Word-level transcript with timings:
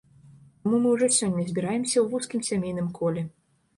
Таму 0.61 0.77
мы 0.85 0.93
ўжо 0.95 1.09
сёння 1.19 1.45
збіраемся 1.51 1.93
ў 1.99 2.05
вузкім 2.15 2.41
сямейным 2.51 2.89
коле. 2.97 3.21